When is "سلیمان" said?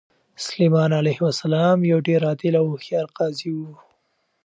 0.45-0.91